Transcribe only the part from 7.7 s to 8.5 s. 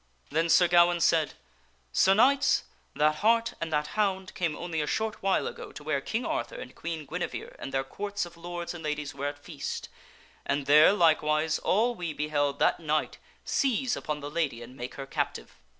their Courts of